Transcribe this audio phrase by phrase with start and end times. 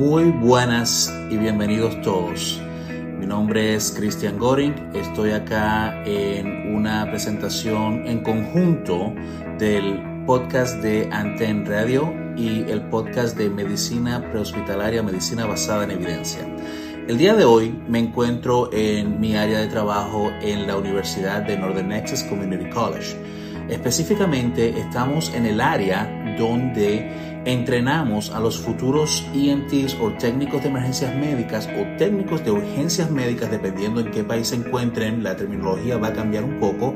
[0.00, 2.58] Muy buenas y bienvenidos todos.
[3.18, 4.92] Mi nombre es Christian Goring.
[4.94, 9.12] Estoy acá en una presentación en conjunto
[9.58, 16.48] del podcast de Anten Radio y el podcast de Medicina Prehospitalaria, Medicina Basada en Evidencia.
[17.06, 21.58] El día de hoy me encuentro en mi área de trabajo en la Universidad de
[21.58, 23.18] Northern Texas Community College.
[23.68, 31.14] Específicamente estamos en el área donde entrenamos a los futuros EMTs o técnicos de emergencias
[31.14, 36.08] médicas o técnicos de urgencias médicas, dependiendo en qué país se encuentren, la terminología va
[36.08, 36.94] a cambiar un poco,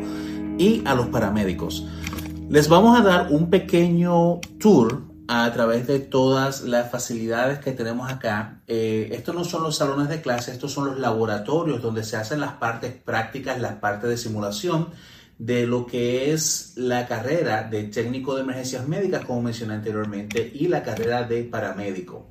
[0.58, 1.86] y a los paramédicos.
[2.48, 8.10] Les vamos a dar un pequeño tour a través de todas las facilidades que tenemos
[8.10, 8.60] acá.
[8.66, 12.40] Eh, estos no son los salones de clase, estos son los laboratorios donde se hacen
[12.40, 14.88] las partes prácticas, las partes de simulación
[15.44, 20.68] de lo que es la carrera de técnico de emergencias médicas, como mencioné anteriormente, y
[20.68, 22.26] la carrera de paramédico.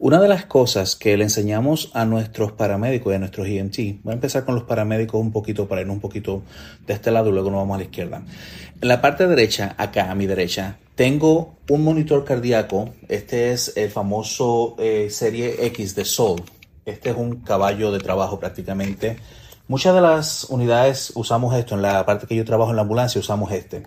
[0.00, 4.10] Una de las cosas que le enseñamos a nuestros paramédicos y a nuestros EMT, voy
[4.10, 6.42] a empezar con los paramédicos un poquito para ir un poquito
[6.84, 8.22] de este lado y luego nos vamos a la izquierda.
[8.80, 12.90] En la parte derecha, acá a mi derecha, tengo un monitor cardíaco.
[13.08, 16.42] Este es el famoso eh, serie X de Sol.
[16.84, 19.16] Este es un caballo de trabajo prácticamente
[19.68, 23.20] Muchas de las unidades usamos esto, en la parte que yo trabajo en la ambulancia
[23.20, 23.82] usamos este.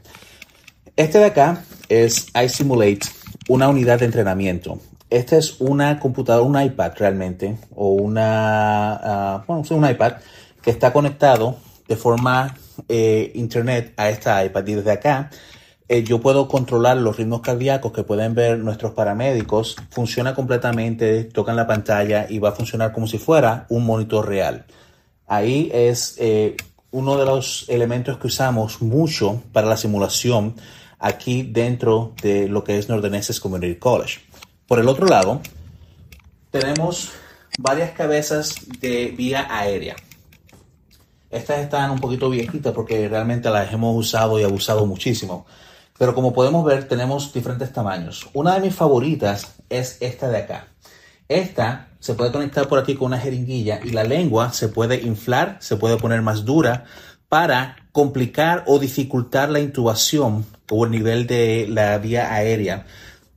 [0.96, 3.08] Este de acá es iSimulate,
[3.50, 4.78] una unidad de entrenamiento.
[5.10, 10.14] Este es una computadora, un iPad realmente, o una, uh, bueno, un iPad
[10.62, 11.56] que está conectado
[11.88, 12.56] de forma
[12.88, 15.32] eh, internet a esta iPad y desde acá
[15.90, 19.78] eh, yo puedo controlar los ritmos cardíacos que pueden ver nuestros paramédicos.
[19.90, 24.66] Funciona completamente, tocan la pantalla y va a funcionar como si fuera un monitor real.
[25.32, 26.58] Ahí es eh,
[26.92, 30.56] uno de los elementos que usamos mucho para la simulación
[31.00, 34.20] aquí dentro de lo que es Northern Community College.
[34.68, 35.40] Por el otro lado,
[36.50, 37.14] tenemos
[37.58, 39.96] varias cabezas de vía aérea.
[41.30, 45.45] Estas están un poquito viejitas porque realmente las hemos usado y abusado muchísimo.
[45.98, 48.28] Pero como podemos ver, tenemos diferentes tamaños.
[48.34, 50.67] Una de mis favoritas es esta de acá.
[51.30, 55.58] Esta se puede conectar por aquí con una jeringuilla y la lengua se puede inflar,
[55.60, 56.86] se puede poner más dura
[57.30, 62.88] para complicar o dificultar la intubación o el nivel de la vía aérea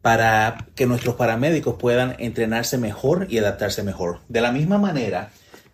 [0.00, 4.20] para que nuestros paramédicos puedan entrenarse mejor y adaptarse mejor.
[4.28, 5.30] De la misma manera,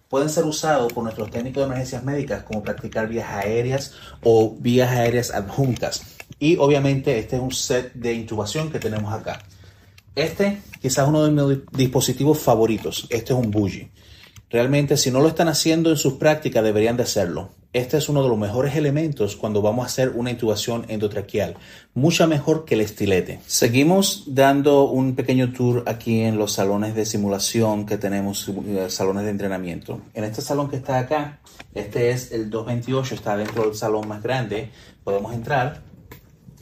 [0.08, 4.90] pueden ser usados por nuestros técnicos de emergencias médicas como practicar vías aéreas o vías
[4.90, 6.02] aéreas adjuntas.
[6.40, 9.40] Y obviamente este es un set de intubación que tenemos acá.
[10.14, 13.06] Este quizás uno de mis dispositivos favoritos.
[13.10, 13.90] Este es un bougie.
[14.50, 17.50] Realmente, si no lo están haciendo en sus prácticas, deberían de hacerlo.
[17.72, 21.54] Este es uno de los mejores elementos cuando vamos a hacer una intubación endotraqueal,
[21.94, 23.38] mucha mejor que el estilete.
[23.46, 29.22] Seguimos dando un pequeño tour aquí en los salones de simulación que tenemos, eh, salones
[29.22, 30.00] de entrenamiento.
[30.14, 31.38] En este salón que está acá,
[31.72, 34.70] este es el 228, está dentro del salón más grande,
[35.04, 35.80] podemos entrar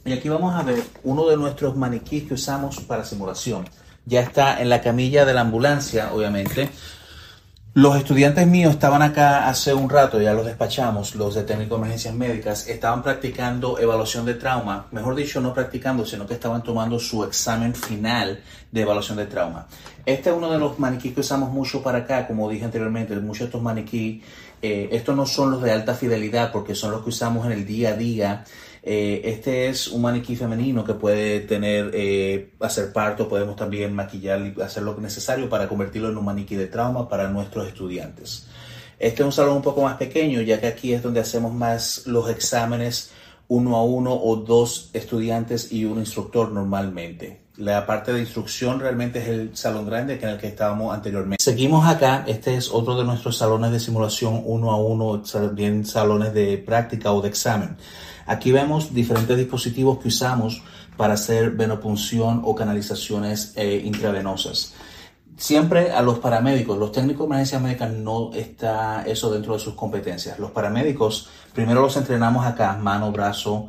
[0.08, 3.68] y aquí vamos a ver uno de nuestros maniquíes que usamos para simulación.
[4.06, 6.70] Ya está en la camilla de la ambulancia, obviamente.
[7.74, 11.82] Los estudiantes míos estaban acá hace un rato, ya los despachamos, los de técnico de
[11.82, 16.98] emergencias médicas, estaban practicando evaluación de trauma, mejor dicho, no practicando, sino que estaban tomando
[16.98, 18.40] su examen final
[18.70, 19.66] de evaluación de trauma.
[20.04, 23.40] Este es uno de los maniquíes que usamos mucho para acá, como dije anteriormente, muchos
[23.40, 24.22] de estos maniquíes,
[24.60, 27.66] eh, estos no son los de alta fidelidad porque son los que usamos en el
[27.66, 28.44] día a día
[28.82, 34.40] eh, este es un maniquí femenino que puede tener, eh, hacer parto, podemos también maquillar
[34.40, 38.46] y hacer lo necesario para convertirlo en un maniquí de trauma para nuestros estudiantes.
[38.98, 42.06] Este es un salón un poco más pequeño, ya que aquí es donde hacemos más
[42.06, 43.10] los exámenes
[43.48, 47.47] uno a uno o dos estudiantes y un instructor normalmente.
[47.58, 51.42] La parte de instrucción realmente es el salón grande que en el que estábamos anteriormente.
[51.42, 56.32] Seguimos acá, este es otro de nuestros salones de simulación uno a uno, también salones
[56.32, 57.76] de práctica o de examen.
[58.26, 60.62] Aquí vemos diferentes dispositivos que usamos
[60.96, 64.74] para hacer venopunción o canalizaciones eh, intravenosas.
[65.36, 69.74] Siempre a los paramédicos, los técnicos de emergencia médica no está eso dentro de sus
[69.74, 70.38] competencias.
[70.38, 73.66] Los paramédicos primero los entrenamos acá, mano, brazo,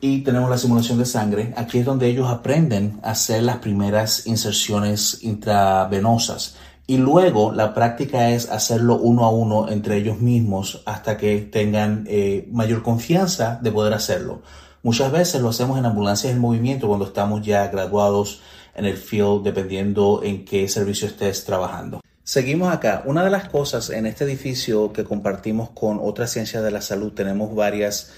[0.00, 1.54] y tenemos la simulación de sangre.
[1.56, 6.56] Aquí es donde ellos aprenden a hacer las primeras inserciones intravenosas.
[6.86, 12.04] Y luego la práctica es hacerlo uno a uno entre ellos mismos hasta que tengan
[12.08, 14.42] eh, mayor confianza de poder hacerlo.
[14.84, 18.40] Muchas veces lo hacemos en ambulancias en movimiento cuando estamos ya graduados
[18.76, 22.00] en el field, dependiendo en qué servicio estés trabajando.
[22.22, 23.02] Seguimos acá.
[23.06, 27.12] Una de las cosas en este edificio que compartimos con otras ciencias de la salud,
[27.12, 28.12] tenemos varias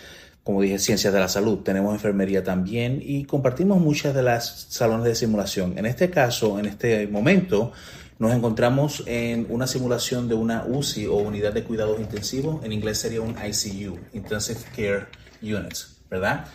[0.49, 5.05] como dije, ciencias de la salud, tenemos enfermería también y compartimos muchas de las salones
[5.05, 5.77] de simulación.
[5.77, 7.73] En este caso, en este momento,
[8.19, 12.97] nos encontramos en una simulación de una UCI o unidad de cuidados intensivos, en inglés
[12.97, 15.07] sería un ICU, Intensive Care
[15.43, 16.47] Units, ¿verdad?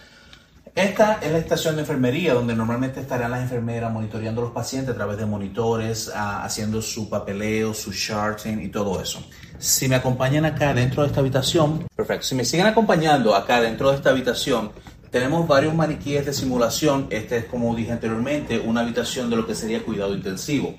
[0.75, 4.95] Esta es la estación de enfermería donde normalmente estarán las enfermeras monitoreando a los pacientes
[4.95, 9.23] a través de monitores, ah, haciendo su papeleo, su charting y todo eso.
[9.59, 12.25] Si me acompañan acá dentro de esta habitación, perfecto.
[12.25, 14.71] Si me siguen acompañando acá dentro de esta habitación,
[15.11, 17.05] tenemos varios maniquíes de simulación.
[17.11, 20.73] Este es, como dije anteriormente, una habitación de lo que sería cuidado intensivo.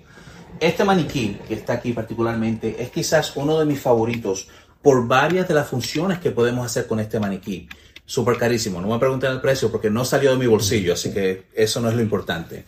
[0.58, 4.48] Este maniquí que está aquí particularmente es quizás uno de mis favoritos
[4.82, 7.68] por varias de las funciones que podemos hacer con este maniquí
[8.06, 8.80] súper carísimo.
[8.80, 11.88] No me pregunten el precio porque no salió de mi bolsillo, así que eso no
[11.88, 12.64] es lo importante.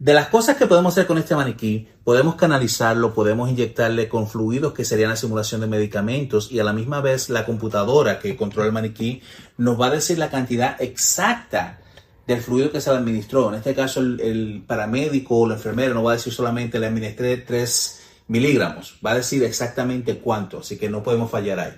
[0.00, 4.72] De las cosas que podemos hacer con este maniquí, podemos canalizarlo, podemos inyectarle con fluidos
[4.72, 8.68] que serían la simulación de medicamentos y a la misma vez la computadora que controla
[8.68, 9.20] el maniquí
[9.58, 11.80] nos va a decir la cantidad exacta
[12.26, 13.50] del fluido que se le administró.
[13.50, 17.36] En este caso, el, paramédico o la enfermera no va a decir solamente le administré
[17.36, 21.72] 3 miligramos, va a decir exactamente cuánto, así que no podemos fallar ahí.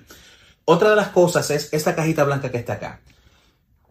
[0.65, 3.01] Otra de las cosas es esta cajita blanca que está acá.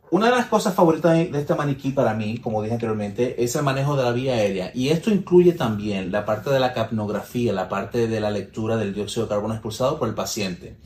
[0.10, 3.64] Una de las cosas favoritas de este maniquí para mí, como dije anteriormente, es el
[3.64, 4.72] manejo de la vía aérea.
[4.74, 8.94] Y esto incluye también la parte de la capnografía, la parte de la lectura del
[8.94, 10.78] dióxido de carbono expulsado por el paciente.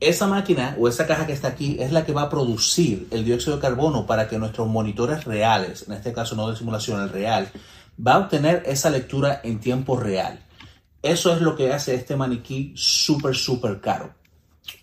[0.00, 3.24] Esa máquina o esa caja que está aquí es la que va a producir el
[3.24, 7.10] dióxido de carbono para que nuestros monitores reales, en este caso no de simulación, el
[7.10, 7.50] real,
[8.04, 10.40] va a obtener esa lectura en tiempo real.
[11.02, 14.14] Eso es lo que hace este maniquí súper, súper caro.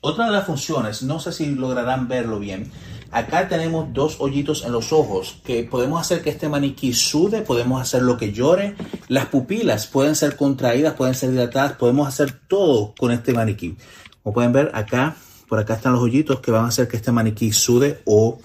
[0.01, 2.71] Otra de las funciones, no sé si lograrán verlo bien,
[3.11, 7.81] acá tenemos dos hoyitos en los ojos que podemos hacer que este maniquí sude, podemos
[7.81, 8.75] hacer lo que llore,
[9.07, 13.77] las pupilas pueden ser contraídas, pueden ser dilatadas, podemos hacer todo con este maniquí.
[14.23, 15.15] Como pueden ver acá,
[15.47, 18.39] por acá están los hoyitos que van a hacer que este maniquí sude o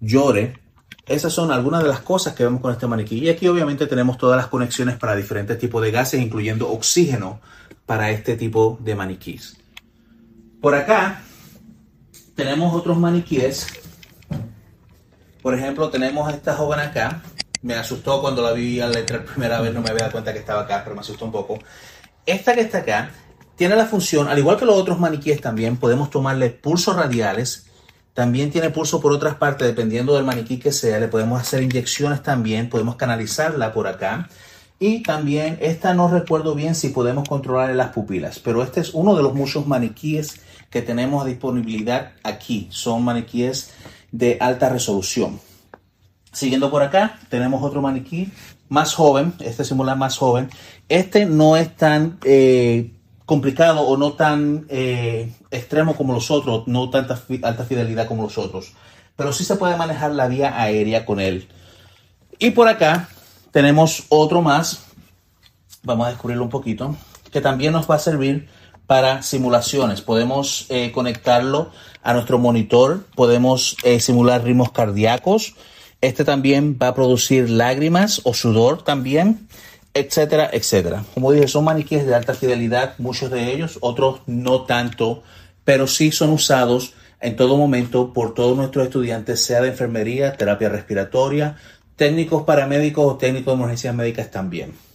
[0.00, 0.58] llore.
[1.06, 3.18] Esas son algunas de las cosas que vemos con este maniquí.
[3.18, 7.40] Y aquí obviamente tenemos todas las conexiones para diferentes tipos de gases, incluyendo oxígeno
[7.86, 9.59] para este tipo de maniquís.
[10.60, 11.22] Por acá
[12.34, 13.66] tenemos otros maniquíes.
[15.40, 17.22] Por ejemplo, tenemos esta joven acá.
[17.62, 20.38] Me asustó cuando la vi al letra primera vez, no me había dado cuenta que
[20.38, 21.58] estaba acá, pero me asustó un poco.
[22.26, 23.10] Esta que está acá
[23.56, 27.66] tiene la función, al igual que los otros maniquíes también, podemos tomarle pulsos radiales.
[28.12, 31.00] También tiene pulso por otras partes, dependiendo del maniquí que sea.
[31.00, 34.28] Le podemos hacer inyecciones también, podemos canalizarla por acá.
[34.78, 39.14] Y también, esta no recuerdo bien si podemos controlar las pupilas, pero este es uno
[39.14, 40.40] de los muchos maniquíes
[40.70, 42.68] que tenemos disponibilidad aquí.
[42.70, 43.72] Son maniquíes
[44.12, 45.40] de alta resolución.
[46.32, 48.32] Siguiendo por acá, tenemos otro maniquí
[48.68, 50.48] más joven, este simula más joven.
[50.88, 52.92] Este no es tan eh,
[53.26, 58.38] complicado o no tan eh, extremo como los otros, no tanta alta fidelidad como los
[58.38, 58.72] otros,
[59.16, 61.48] pero sí se puede manejar la vía aérea con él.
[62.38, 63.08] Y por acá
[63.50, 64.86] tenemos otro más,
[65.82, 66.96] vamos a descubrirlo un poquito,
[67.32, 68.48] que también nos va a servir
[68.90, 70.00] para simulaciones.
[70.00, 71.70] Podemos eh, conectarlo
[72.02, 75.54] a nuestro monitor, podemos eh, simular ritmos cardíacos.
[76.00, 79.46] Este también va a producir lágrimas o sudor también,
[79.94, 81.04] etcétera, etcétera.
[81.14, 85.22] Como dije, son maniquíes de alta fidelidad, muchos de ellos, otros no tanto,
[85.62, 90.68] pero sí son usados en todo momento por todos nuestros estudiantes, sea de enfermería, terapia
[90.68, 91.54] respiratoria,
[91.94, 94.89] técnicos paramédicos o técnicos de emergencias médicas también.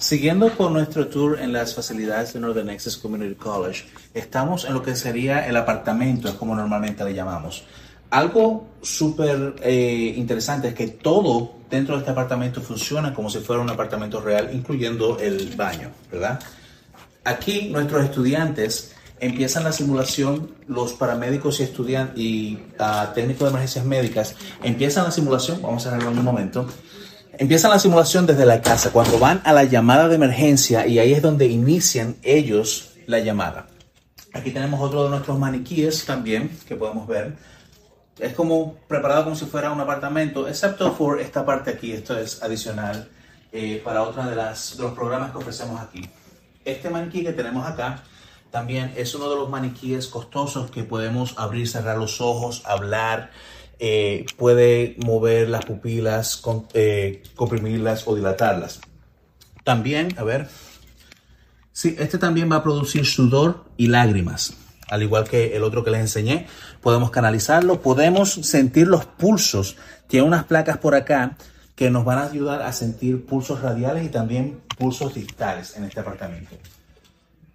[0.00, 4.82] Siguiendo con nuestro tour en las facilidades de Northern Access Community College, estamos en lo
[4.82, 7.64] que sería el apartamento, es como normalmente le llamamos.
[8.08, 13.60] Algo súper eh, interesante es que todo dentro de este apartamento funciona como si fuera
[13.60, 16.40] un apartamento real, incluyendo el baño, ¿verdad?
[17.22, 23.84] Aquí nuestros estudiantes empiezan la simulación, los paramédicos y estudiantes y uh, técnicos de emergencias
[23.84, 26.66] médicas empiezan la simulación, vamos a verlo en un momento,
[27.38, 31.12] empiezan la simulación desde la casa, cuando van a la llamada de emergencia y ahí
[31.12, 33.66] es donde inician ellos la llamada.
[34.32, 37.36] Aquí tenemos otro de nuestros maniquíes también que podemos ver.
[38.18, 42.42] Es como preparado como si fuera un apartamento, excepto por esta parte aquí, esto es
[42.42, 43.08] adicional
[43.50, 46.08] eh, para otra de, de los programas que ofrecemos aquí.
[46.64, 48.02] Este maniquí que tenemos acá
[48.50, 53.30] también es uno de los maniquíes costosos que podemos abrir, cerrar los ojos, hablar,
[53.82, 56.42] eh, puede mover las pupilas,
[56.74, 58.80] eh, comprimirlas o dilatarlas.
[59.64, 60.48] También, a ver,
[61.72, 64.52] sí, este también va a producir sudor y lágrimas,
[64.90, 66.46] al igual que el otro que les enseñé.
[66.82, 69.76] Podemos canalizarlo, podemos sentir los pulsos.
[70.08, 71.38] Tiene unas placas por acá
[71.74, 76.00] que nos van a ayudar a sentir pulsos radiales y también pulsos distales en este
[76.00, 76.54] apartamento.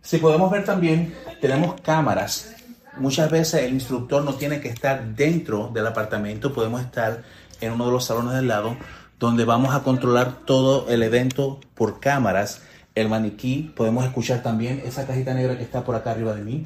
[0.02, 2.56] Si podemos ver también, tenemos cámaras
[2.98, 7.24] muchas veces el instructor no tiene que estar dentro del apartamento, podemos estar
[7.62, 8.78] en uno de los salones del lado
[9.20, 12.62] donde vamos a controlar todo el evento por cámaras.
[12.96, 16.66] El maniquí, podemos escuchar también esa cajita negra que está por acá arriba de mí,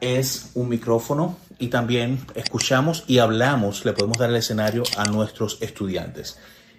[0.00, 5.58] es un micrófono y también escuchamos y hablamos, le podemos dar el escenario a nuestros
[5.60, 6.38] estudiantes.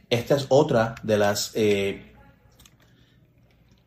[0.10, 2.14] Esta es otra de las, eh,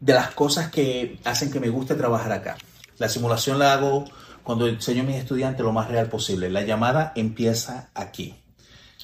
[0.00, 2.56] de las cosas que hacen que me guste trabajar acá.
[2.98, 4.04] La simulación la hago
[4.42, 6.50] cuando enseño a mis estudiantes lo más real posible.
[6.50, 8.34] La llamada empieza aquí.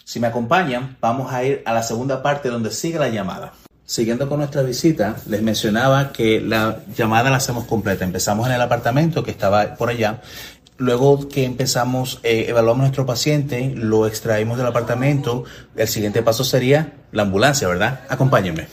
[0.05, 3.53] Si me acompañan, vamos a ir a la segunda parte donde sigue la llamada.
[3.85, 8.05] Siguiendo con nuestra visita, les mencionaba que la llamada la hacemos completa.
[8.05, 10.23] Empezamos en el apartamento que estaba por allá.
[10.77, 15.45] Luego que empezamos, eh, evaluamos a nuestro paciente, lo extraímos del apartamento.
[15.75, 18.01] El siguiente paso sería la ambulancia, ¿verdad?
[18.09, 18.69] Acompáñenme.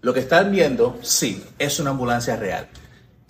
[0.00, 2.68] Lo que están viendo, sí, es una ambulancia real.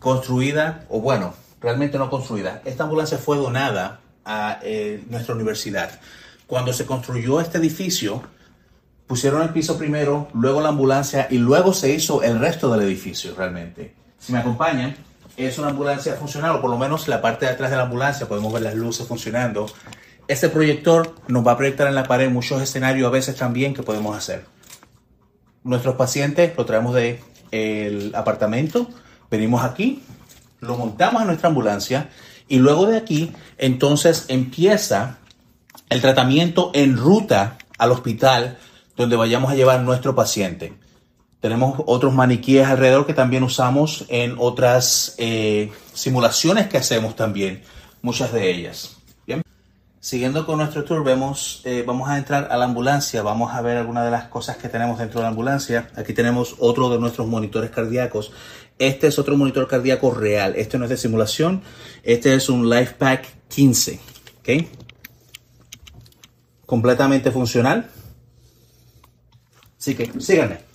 [0.04, 1.32] Construida, o bueno,
[1.62, 2.60] realmente no construida.
[2.66, 5.98] Esta ambulancia fue donada a eh, nuestra universidad.
[6.46, 8.22] Cuando se construyó este edificio,
[9.06, 13.34] pusieron el piso primero, luego la ambulancia y luego se hizo el resto del edificio
[13.34, 13.94] realmente.
[14.18, 14.94] Si me acompañan,
[15.38, 18.28] es una ambulancia funcional, o por lo menos la parte de atrás de la ambulancia,
[18.28, 19.70] podemos ver las luces funcionando.
[20.28, 23.82] Este proyector nos va a proyectar en la pared muchos escenarios a veces también que
[23.82, 24.44] podemos hacer.
[25.62, 27.20] Nuestros pacientes lo traemos del
[27.52, 28.90] el apartamento,
[29.34, 30.02] venimos aquí,
[30.60, 32.08] lo montamos en nuestra ambulancia
[32.48, 35.18] y luego de aquí, entonces empieza
[35.88, 38.58] el tratamiento en ruta al hospital
[38.96, 40.74] donde vayamos a llevar nuestro paciente.
[41.40, 47.62] Tenemos otros maniquíes alrededor que también usamos en otras eh, simulaciones que hacemos también,
[48.00, 48.96] muchas de ellas.
[49.26, 49.42] Bien.
[50.00, 53.76] Siguiendo con nuestro tour, vemos, eh, vamos a entrar a la ambulancia, vamos a ver
[53.76, 55.90] algunas de las cosas que tenemos dentro de la ambulancia.
[55.96, 58.32] Aquí tenemos otro de nuestros monitores cardíacos
[58.78, 60.54] este es otro monitor cardíaco real.
[60.56, 61.62] Este no es de simulación.
[62.02, 64.00] Este es un LifePack 15.
[64.40, 64.66] ¿Ok?
[66.66, 67.90] Completamente funcional.
[69.78, 70.73] Así que síganme.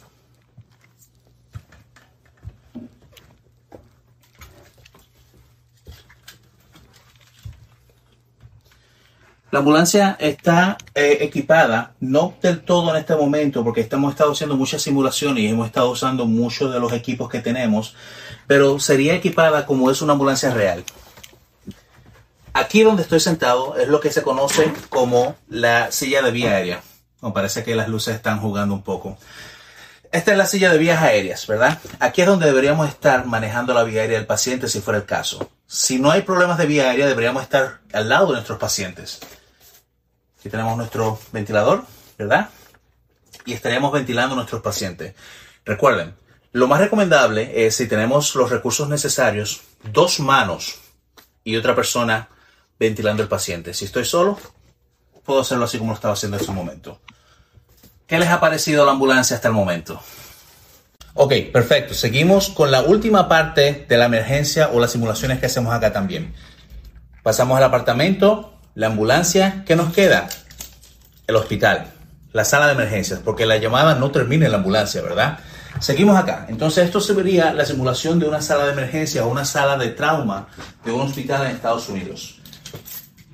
[9.52, 14.56] La ambulancia está eh, equipada, no del todo en este momento, porque estamos estado haciendo
[14.56, 17.96] muchas simulaciones y hemos estado usando muchos de los equipos que tenemos,
[18.46, 20.84] pero sería equipada como es una ambulancia real.
[22.54, 26.84] Aquí donde estoy sentado es lo que se conoce como la silla de vía aérea.
[27.22, 29.18] Me parece que las luces están jugando un poco.
[30.12, 31.80] Esta es la silla de vías aéreas, ¿verdad?
[32.00, 35.50] Aquí es donde deberíamos estar manejando la vía aérea del paciente si fuera el caso.
[35.68, 39.20] Si no hay problemas de vía aérea, deberíamos estar al lado de nuestros pacientes.
[40.50, 41.84] Tenemos nuestro ventilador,
[42.18, 42.50] ¿verdad?
[43.46, 45.16] Y estaríamos ventilando nuestros pacientes.
[45.66, 46.16] Recuerden,
[46.52, 50.80] lo más recomendable es si tenemos los recursos necesarios, dos manos
[51.44, 52.30] y otra persona
[52.80, 53.74] ventilando el paciente.
[53.74, 54.40] Si estoy solo,
[55.24, 57.02] puedo hacerlo así como lo estaba haciendo en su momento.
[58.08, 60.02] ¿Qué les ha parecido la ambulancia hasta el momento?
[61.14, 61.94] Ok, perfecto.
[61.94, 66.34] Seguimos con la última parte de la emergencia o las simulaciones que hacemos acá también.
[67.22, 70.30] Pasamos al apartamento, la ambulancia, ¿qué nos queda?
[71.28, 71.92] El hospital,
[72.34, 75.40] la sala de emergencias, porque la llamada no termina en la ambulancia, ¿verdad?
[75.80, 76.46] Seguimos acá.
[76.50, 80.48] Entonces esto sería la simulación de una sala de emergencia o una sala de trauma
[80.84, 82.40] de un hospital en Estados Unidos.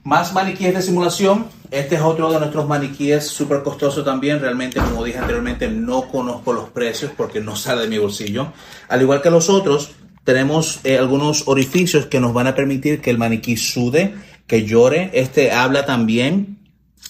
[0.04, 1.48] Más maniquíes de simulación.
[1.72, 4.40] Este es otro de nuestros maniquíes súper costoso también.
[4.40, 8.54] Realmente, como dije anteriormente, no conozco los precios porque no sale de mi bolsillo.
[8.88, 9.92] Al igual que los otros,
[10.24, 14.14] tenemos eh, algunos orificios que nos van a permitir que el maniquí sude
[14.48, 15.12] que llore.
[15.14, 16.60] Este habla también,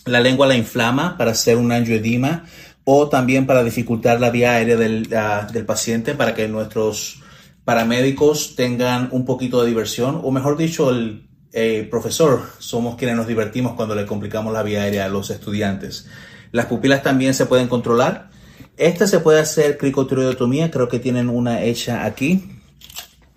[0.05, 2.45] la lengua la inflama para hacer un angioedema
[2.83, 7.21] o también para dificultar la vía aérea del, ah, del paciente para que nuestros
[7.63, 11.25] paramédicos tengan un poquito de diversión o mejor dicho el
[11.57, 16.05] eh, profesor somos quienes nos divertimos cuando le complicamos la vía aérea a los estudiantes.
[16.51, 18.29] Las pupilas también se pueden controlar.
[18.75, 22.54] Esta se puede hacer cricotiroidotomía, creo que tienen una hecha aquí.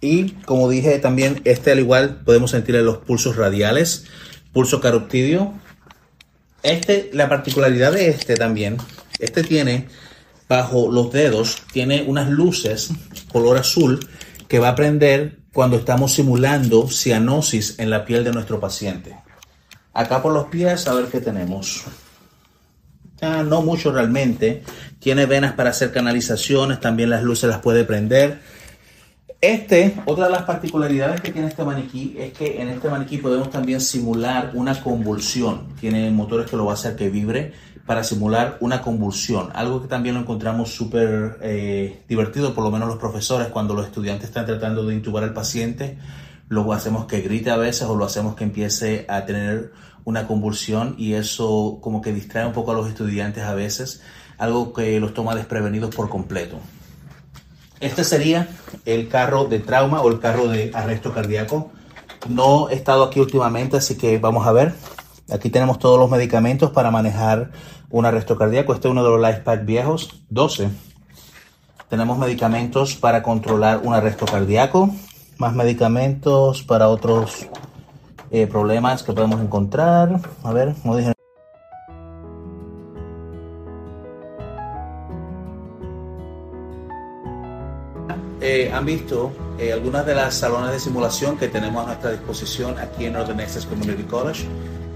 [0.01, 4.05] Y como dije también, este al igual podemos sentir los pulsos radiales,
[4.53, 5.55] pulso carotideo.
[6.63, 8.77] Este, la particularidad de este también,
[9.19, 9.89] este tiene
[10.49, 12.91] bajo los dedos, tiene unas luces
[13.33, 14.01] color azul
[14.49, 19.17] que va a prender cuando estamos simulando cianosis en la piel de nuestro paciente.
[19.93, 21.85] Acá por los pies, a ver qué tenemos.
[23.21, 24.63] Ah, no mucho realmente.
[25.01, 28.41] Tiene venas para hacer canalizaciones, también las luces las puede prender
[29.41, 33.51] este, otra de las particularidades que tiene este maniquí es que en este maniquí podemos
[33.51, 35.69] también simular una convulsión.
[35.81, 37.53] Tiene motores que lo va a hacer que vibre
[37.87, 39.51] para simular una convulsión.
[39.55, 43.87] Algo que también lo encontramos súper eh, divertido, por lo menos los profesores, cuando los
[43.87, 45.99] estudiantes están tratando de intubar al paciente.
[46.49, 49.73] lo hacemos que grite a veces o lo hacemos que empiece a tener
[50.05, 54.03] una convulsión y eso como que distrae un poco a los estudiantes a veces,
[54.37, 56.59] algo que los toma desprevenidos por completo.
[57.81, 58.49] Este sería
[58.85, 61.71] el carro de trauma o el carro de arresto cardíaco.
[62.29, 64.75] No he estado aquí últimamente, así que vamos a ver.
[65.31, 67.51] Aquí tenemos todos los medicamentos para manejar
[67.91, 68.75] un arresto cardíaco.
[68.75, 70.71] Este es uno de los LifePack viejos, 12.
[71.89, 74.91] Tenemos medicamentos para controlar un arresto cardíaco,
[75.39, 77.47] más medicamentos para otros
[78.31, 80.21] eh, problemas que podemos encontrar.
[80.43, 81.18] A ver, como dije.
[88.51, 92.79] Eh, han visto eh, algunas de las salones de simulación que tenemos a nuestra disposición
[92.79, 94.47] aquí en Northern Texas Community College.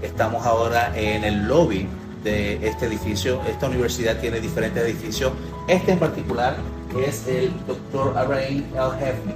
[0.01, 1.87] Estamos ahora en el lobby
[2.23, 3.39] de este edificio.
[3.47, 5.33] Esta universidad tiene diferentes edificios.
[5.67, 6.55] Este en particular
[7.05, 8.17] es el Dr.
[8.17, 8.65] Abraham L.
[8.99, 9.35] Hefner,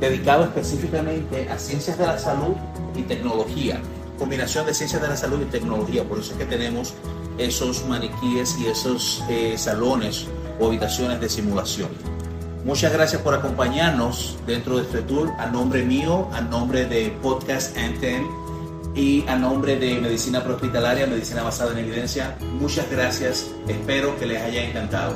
[0.00, 2.56] dedicado específicamente a ciencias de la salud
[2.96, 3.78] y tecnología.
[4.18, 6.02] Combinación de ciencias de la salud y tecnología.
[6.02, 6.94] Por eso es que tenemos
[7.36, 12.17] esos maniquíes y esos eh, salones o habitaciones de simulación.
[12.64, 15.30] Muchas gracias por acompañarnos dentro de este tour.
[15.38, 18.26] A nombre mío, a nombre de Podcast Anten
[18.94, 23.46] y a nombre de Medicina Prehospitalaria, Medicina Basada en Evidencia, muchas gracias.
[23.68, 25.14] Espero que les haya encantado.